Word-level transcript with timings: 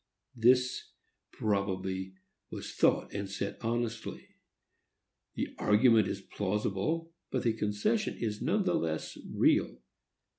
This, 0.35 0.93
probably, 1.31 2.15
was 2.49 2.73
thought 2.73 3.13
and 3.13 3.29
said 3.29 3.57
honestly. 3.61 4.29
The 5.35 5.53
argument 5.59 6.07
is 6.07 6.21
plausible, 6.21 7.11
but 7.29 7.43
the 7.43 7.53
concession 7.53 8.17
is 8.17 8.41
none 8.41 8.63
the 8.63 8.73
less 8.73 9.15
real. 9.31 9.77